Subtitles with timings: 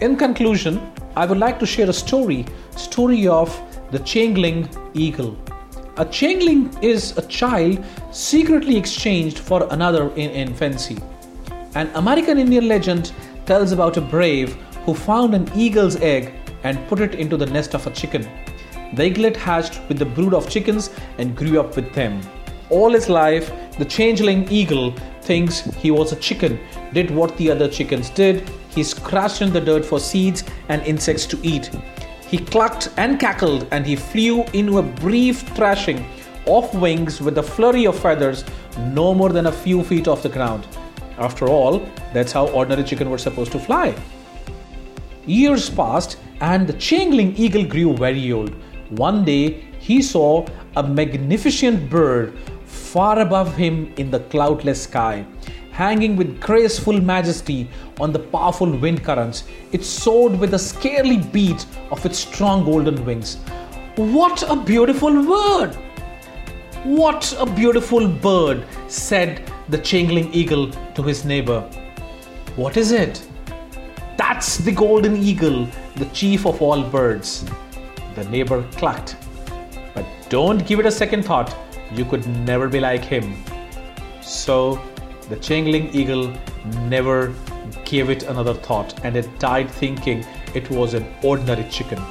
[0.00, 2.46] conclusion, I would like to share a story,
[2.76, 3.60] story of
[3.90, 5.36] the changeling eagle.
[5.96, 10.98] A changeling is a child secretly exchanged for another in infancy.
[11.74, 13.12] An American Indian legend
[13.46, 17.74] tells about a brave who found an eagle's egg and put it into the nest
[17.74, 18.28] of a chicken.
[18.94, 22.20] The eaglet hatched with the brood of chickens and grew up with them.
[22.70, 26.60] All his life, the changeling eagle thinks he was a chicken,
[26.92, 28.48] did what the other chickens did.
[28.70, 31.70] He scratched in the dirt for seeds and insects to eat.
[32.28, 36.06] He clucked and cackled and he flew into a brief thrashing
[36.46, 38.44] of wings with a flurry of feathers
[38.78, 40.66] no more than a few feet off the ground.
[41.18, 43.94] After all, that's how ordinary chicken were supposed to fly.
[45.26, 48.54] Years passed and the changeling eagle grew very old.
[48.90, 50.46] One day he saw
[50.76, 55.26] a magnificent bird far above him in the cloudless sky.
[55.78, 57.68] Hanging with graceful majesty
[58.00, 63.04] on the powerful wind currents, it soared with a scarcely beat of its strong golden
[63.04, 63.36] wings.
[63.94, 65.76] What a beautiful bird!
[66.82, 71.60] What a beautiful bird, said the changeling eagle to his neighbor.
[72.56, 73.24] What is it?
[74.16, 77.44] That's the golden eagle, the chief of all birds.
[78.16, 79.14] The neighbor clucked.
[79.94, 81.54] But don't give it a second thought.
[81.92, 83.44] You could never be like him.
[84.20, 84.82] So
[85.28, 86.32] the changeling eagle
[86.88, 87.34] never
[87.84, 92.02] gave it another thought and it died thinking it was an ordinary chicken.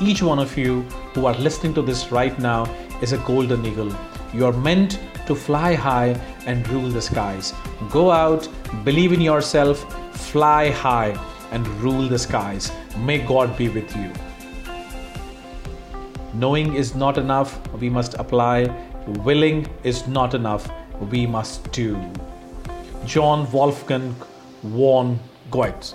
[0.00, 0.82] Each one of you
[1.14, 2.64] who are listening to this right now
[3.02, 3.92] is a golden eagle.
[4.32, 7.52] You are meant to fly high and rule the skies.
[7.90, 8.48] Go out,
[8.84, 9.84] believe in yourself,
[10.16, 11.18] fly high,
[11.50, 12.70] and rule the skies.
[12.98, 14.12] May God be with you.
[16.34, 18.64] Knowing is not enough, we must apply.
[19.24, 20.70] Willing is not enough,
[21.10, 21.96] we must do.
[23.04, 24.14] John Wolfgang
[24.62, 25.18] von
[25.50, 25.94] Goethe.